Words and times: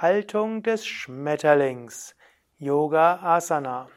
Haltung 0.00 0.62
des 0.62 0.86
Schmetterlings. 0.86 2.14
Yoga 2.56 3.16
Asana. 3.16 3.88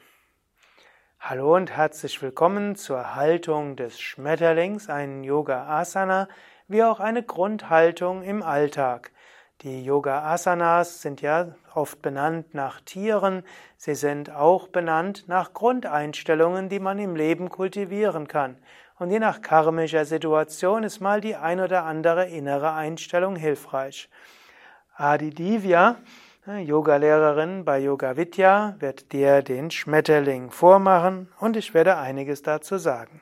Hallo 1.20 1.54
und 1.54 1.70
herzlich 1.70 2.20
willkommen 2.20 2.74
zur 2.74 3.14
Haltung 3.14 3.76
des 3.76 4.00
Schmetterlings, 4.00 4.90
ein 4.90 5.22
Yoga 5.22 5.64
Asana, 5.68 6.26
wie 6.66 6.82
auch 6.82 6.98
eine 6.98 7.22
Grundhaltung 7.22 8.24
im 8.24 8.42
Alltag. 8.42 9.12
Die 9.60 9.84
Yoga 9.84 10.24
Asanas 10.24 11.02
sind 11.02 11.22
ja 11.22 11.54
oft 11.72 12.02
benannt 12.02 12.52
nach 12.52 12.80
Tieren, 12.80 13.44
sie 13.76 13.94
sind 13.94 14.28
auch 14.28 14.66
benannt 14.66 15.28
nach 15.28 15.52
Grundeinstellungen, 15.52 16.68
die 16.68 16.80
man 16.80 16.98
im 16.98 17.14
Leben 17.14 17.48
kultivieren 17.48 18.26
kann. 18.26 18.56
Und 18.98 19.12
je 19.12 19.20
nach 19.20 19.40
karmischer 19.40 20.04
Situation 20.04 20.82
ist 20.82 20.98
mal 20.98 21.20
die 21.20 21.36
ein 21.36 21.60
oder 21.60 21.84
andere 21.84 22.26
innere 22.26 22.72
Einstellung 22.72 23.36
hilfreich. 23.36 24.08
Adi 25.02 25.30
Divya, 25.30 25.96
Yogalehrerin 26.46 27.64
bei 27.64 27.80
Yoga 27.80 28.16
Vidya, 28.16 28.76
wird 28.78 29.12
dir 29.12 29.42
den 29.42 29.72
Schmetterling 29.72 30.52
vormachen 30.52 31.26
und 31.40 31.56
ich 31.56 31.74
werde 31.74 31.96
einiges 31.96 32.42
dazu 32.42 32.78
sagen. 32.78 33.20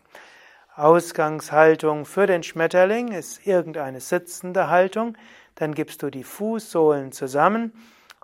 Ausgangshaltung 0.77 2.05
für 2.05 2.27
den 2.27 2.43
Schmetterling 2.43 3.13
ist 3.13 3.47
irgendeine 3.47 4.01
sitzende 4.01 4.69
Haltung, 4.69 5.17
dann 5.55 5.73
gibst 5.73 6.03
du 6.03 6.11
die 6.11 6.23
Fußsohlen 6.23 7.13
zusammen 7.13 7.73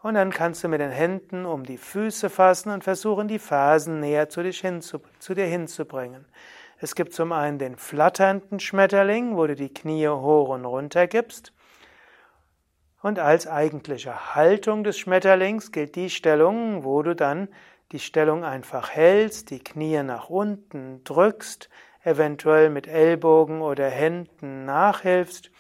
und 0.03 0.17
dann 0.17 0.33
kannst 0.33 0.63
du 0.63 0.69
mit 0.69 0.83
den 0.83 0.91
Händen 0.91 1.47
um 1.47 1.65
die 1.65 1.79
Füße 1.79 2.29
fassen 2.29 2.71
und 2.71 2.85
versuchen, 2.85 3.27
die 3.27 3.39
Fersen 3.39 4.01
näher 4.01 4.29
zu, 4.29 4.43
hinzu, 4.43 5.01
zu 5.19 5.35
dir 5.35 5.47
hinzubringen. 5.47 6.27
Es 6.79 6.95
gibt 6.95 7.15
zum 7.15 7.33
einen 7.33 7.59
den 7.59 7.77
flatternden 7.77 8.61
Schmetterling, 8.61 9.35
wo 9.35 9.47
du 9.47 9.55
die 9.55 9.73
Knie 9.73 10.09
hoch 10.09 10.51
und 10.51 10.67
runter 10.67 11.07
gibst. 11.07 11.55
Und 13.07 13.21
als 13.21 13.47
eigentliche 13.47 14.35
Haltung 14.35 14.83
des 14.83 14.99
Schmetterlings 14.99 15.71
gilt 15.71 15.95
die 15.95 16.11
Stellung, 16.11 16.83
wo 16.83 17.05
du 17.05 17.15
dann 17.15 17.47
die 17.93 18.01
Stellung 18.01 18.43
einfach 18.43 18.91
hältst, 18.91 19.51
die 19.51 19.63
Knie 19.63 20.03
nach 20.03 20.29
unten 20.29 21.05
drückst, 21.05 21.69
eventuell 22.03 22.69
mit 22.69 22.89
Ellbogen 22.89 23.63
oder 23.63 23.89
Händen 23.89 24.65
nachhilfst. 24.65 25.53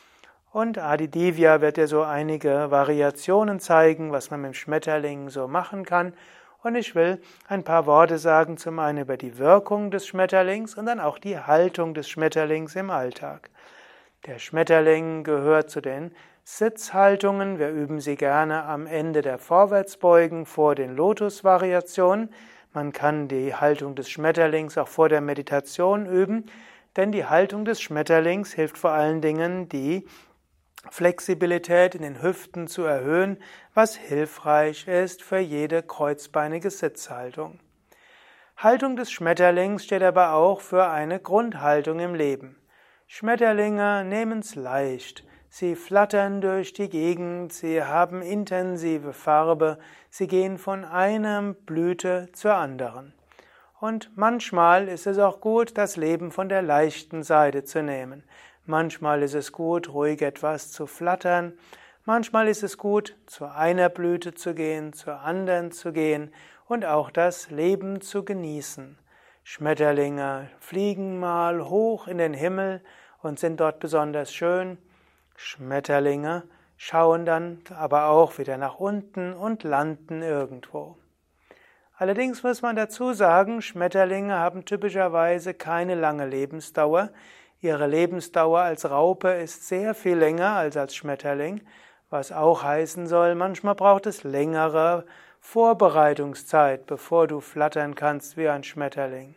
Und 0.51 0.79
Adi 0.79 1.07
Divya 1.07 1.61
wird 1.61 1.77
dir 1.77 1.87
so 1.87 2.03
einige 2.03 2.73
Variationen 2.73 3.61
zeigen, 3.61 4.11
was 4.11 4.33
man 4.33 4.41
mit 4.41 4.51
dem 4.51 4.55
Schmetterling 4.55 5.31
so 5.31 5.47
machen 5.47 5.85
kann. 5.85 6.15
Und 6.65 6.75
ich 6.75 6.97
will 6.97 7.21
ein 7.47 7.63
paar 7.63 7.87
Worte 7.87 8.19
sagen, 8.19 8.57
zum 8.57 8.81
einen 8.81 8.99
über 8.99 9.17
die 9.17 9.39
Wirkung 9.39 9.93
des 9.93 10.05
Schmetterlings 10.09 10.75
und 10.75 10.87
dann 10.87 10.99
auch 10.99 11.21
die 11.21 11.39
Haltung 11.39 11.95
des 11.95 12.09
Schmetterlings 12.09 12.75
im 12.75 12.91
Alltag. 12.91 13.51
Der 14.27 14.41
Schmetterling 14.41 15.23
gehört 15.23 15.71
zu 15.71 15.81
den 15.81 16.11
Sitzhaltungen. 16.49 17.59
Wir 17.59 17.71
üben 17.71 17.99
sie 17.99 18.15
gerne 18.15 18.63
am 18.67 18.87
Ende 18.87 19.21
der 19.21 19.37
Vorwärtsbeugen 19.37 20.47
vor 20.47 20.77
den 20.77 20.95
Lotusvariationen. 20.95 22.33
Man 22.73 22.93
kann 22.93 23.27
die 23.27 23.57
Haltung 23.57 23.97
des 23.97 24.09
Schmetterlings 24.09 24.79
auch 24.79 24.87
vor 24.87 25.09
der 25.09 25.21
Meditation 25.21 26.07
üben, 26.07 26.47
denn 26.95 27.11
die 27.11 27.25
Haltung 27.25 27.65
des 27.65 27.83
Schmetterlings 27.83 28.53
hilft 28.53 28.79
vor 28.79 28.93
allen 28.93 29.21
Dingen, 29.21 29.69
die 29.69 30.07
Flexibilität 30.89 31.97
in 31.97 32.03
den 32.03 32.23
Hüften 32.23 32.69
zu 32.69 32.85
erhöhen, 32.85 33.39
was 33.75 33.97
hilfreich 33.97 34.87
ist 34.87 35.25
für 35.25 35.39
jede 35.39 35.83
kreuzbeinige 35.83 36.71
Sitzhaltung. 36.71 37.59
Haltung 38.57 38.95
des 38.95 39.11
Schmetterlings 39.11 39.83
steht 39.83 40.05
aber 40.05 40.35
auch 40.35 40.61
für 40.61 40.87
eine 40.87 41.19
Grundhaltung 41.19 41.99
im 41.99 42.15
Leben. 42.15 42.57
Schmetterlinge 43.09 44.05
nehmen's 44.05 44.55
leicht. 44.55 45.25
Sie 45.59 45.75
flattern 45.75 46.43
durch 46.43 46.75
die 46.75 46.91
Gegend, 46.91 47.51
sie 47.51 47.83
haben 47.83 48.21
intensive 48.21 49.15
Farbe, 49.15 49.79
sie 50.11 50.27
gehen 50.27 50.59
von 50.59 50.85
einer 50.85 51.55
Blüte 51.55 52.29
zur 52.35 52.57
anderen. 52.57 53.15
Und 53.81 54.11
manchmal 54.17 54.87
ist 54.87 55.07
es 55.07 55.19
auch 55.19 55.41
gut, 55.41 55.79
das 55.79 55.97
Leben 55.97 56.31
von 56.31 56.51
der 56.51 56.61
leichten 56.61 57.23
Seite 57.23 57.65
zu 57.65 57.83
nehmen. 57.83 58.23
Manchmal 58.67 59.23
ist 59.23 59.33
es 59.33 59.51
gut, 59.51 59.89
ruhig 59.89 60.21
etwas 60.21 60.73
zu 60.73 60.87
flattern. 60.87 61.55
Manchmal 62.05 62.49
ist 62.49 62.63
es 62.63 62.77
gut, 62.77 63.17
zu 63.25 63.47
einer 63.47 63.89
Blüte 63.89 64.35
zu 64.35 64.53
gehen, 64.55 64.93
zur 64.93 65.21
anderen 65.21 65.73
zu 65.73 65.95
gehen 65.95 66.35
und 66.67 66.85
auch 66.85 67.11
das 67.11 67.51
Leben 67.51 68.03
zu 68.03 68.27
genießen. 68.27 68.99
Schmetterlinge 69.43 70.51
fliegen 70.61 71.19
mal 71.19 71.67
hoch 71.67 72.09
in 72.09 72.19
den 72.19 72.35
Himmel 72.35 72.83
und 73.23 73.39
sind 73.39 73.59
dort 73.59 73.81
besonders 73.81 74.35
schön. 74.35 74.77
Schmetterlinge 75.37 76.45
schauen 76.77 77.25
dann 77.25 77.63
aber 77.77 78.09
auch 78.09 78.39
wieder 78.39 78.57
nach 78.57 78.79
unten 78.79 79.33
und 79.33 79.63
landen 79.63 80.23
irgendwo. 80.23 80.97
Allerdings 81.99 82.43
muss 82.43 82.61
man 82.61 82.77
dazu 82.77 83.15
sagen, 83.15 83.63
Schmetterlinge 83.63 84.35
haben 84.35 84.65
typischerweise 84.65 85.55
keine 85.55 85.95
lange 85.95 86.27
Lebensdauer. 86.27 87.11
Ihre 87.61 87.87
Lebensdauer 87.87 88.61
als 88.61 88.91
Raupe 88.91 89.29
ist 89.29 89.67
sehr 89.67 89.95
viel 89.95 90.17
länger 90.17 90.53
als 90.57 90.77
als 90.77 90.95
Schmetterling, 90.95 91.63
was 92.11 92.33
auch 92.33 92.63
heißen 92.63 93.07
soll, 93.07 93.35
manchmal 93.35 93.75
braucht 93.75 94.07
es 94.07 94.25
längere 94.25 95.07
Vorbereitungszeit, 95.41 96.87
bevor 96.87 97.27
du 97.27 97.41
flattern 97.41 97.95
kannst 97.95 98.37
wie 98.37 98.49
ein 98.49 98.63
Schmetterling. 98.63 99.35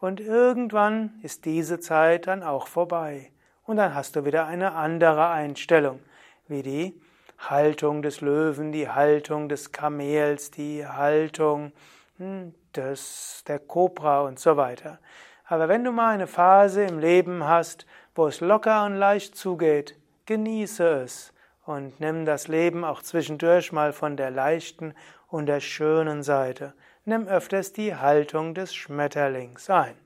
Und 0.00 0.20
irgendwann 0.20 1.18
ist 1.22 1.44
diese 1.44 1.78
Zeit 1.78 2.26
dann 2.26 2.42
auch 2.42 2.66
vorbei. 2.66 3.30
Und 3.66 3.76
dann 3.76 3.94
hast 3.94 4.16
du 4.16 4.24
wieder 4.24 4.46
eine 4.46 4.72
andere 4.72 5.28
Einstellung, 5.28 6.00
wie 6.46 6.62
die 6.62 7.00
Haltung 7.38 8.00
des 8.00 8.20
Löwen, 8.20 8.72
die 8.72 8.88
Haltung 8.88 9.48
des 9.48 9.72
Kamels, 9.72 10.50
die 10.52 10.86
Haltung 10.86 11.72
hm, 12.18 12.54
des, 12.74 13.42
der 13.46 13.58
Kobra 13.58 14.22
und 14.22 14.38
so 14.38 14.56
weiter. 14.56 14.98
Aber 15.44 15.68
wenn 15.68 15.84
du 15.84 15.92
mal 15.92 16.14
eine 16.14 16.26
Phase 16.26 16.84
im 16.84 16.98
Leben 16.98 17.44
hast, 17.44 17.86
wo 18.14 18.26
es 18.26 18.40
locker 18.40 18.84
und 18.84 18.94
leicht 18.94 19.36
zugeht, 19.36 19.96
genieße 20.26 21.02
es 21.02 21.32
und 21.64 22.00
nimm 22.00 22.24
das 22.24 22.48
Leben 22.48 22.84
auch 22.84 23.02
zwischendurch 23.02 23.72
mal 23.72 23.92
von 23.92 24.16
der 24.16 24.30
leichten 24.30 24.94
und 25.28 25.46
der 25.46 25.60
schönen 25.60 26.22
Seite. 26.22 26.72
Nimm 27.04 27.26
öfters 27.26 27.72
die 27.72 27.94
Haltung 27.94 28.54
des 28.54 28.74
Schmetterlings 28.74 29.68
ein. 29.70 30.05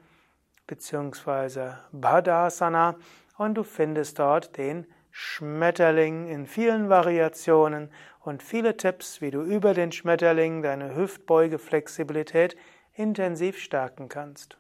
bzw. 0.67 1.73
Bhadasana 1.93 2.97
und 3.37 3.55
du 3.55 3.65
findest 3.65 4.19
dort 4.19 4.57
den 4.57 4.87
Schmetterling 5.19 6.29
in 6.29 6.45
vielen 6.45 6.91
Variationen 6.91 7.91
und 8.21 8.43
viele 8.43 8.77
Tipps, 8.77 9.23
wie 9.23 9.31
du 9.31 9.41
über 9.41 9.73
den 9.73 9.91
Schmetterling 9.91 10.61
deine 10.61 10.95
Hüftbeugeflexibilität 10.95 12.55
intensiv 12.93 13.59
stärken 13.59 14.11
kannst. 14.11 14.59